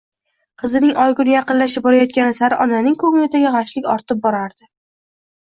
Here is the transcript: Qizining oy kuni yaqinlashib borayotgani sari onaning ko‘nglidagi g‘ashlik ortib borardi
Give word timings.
Qizining 0.61 0.95
oy 1.03 1.13
kuni 1.19 1.35
yaqinlashib 1.35 1.85
borayotgani 1.87 2.39
sari 2.39 2.59
onaning 2.67 2.97
ko‘nglidagi 3.05 3.53
g‘ashlik 3.59 3.93
ortib 3.99 4.27
borardi 4.27 4.69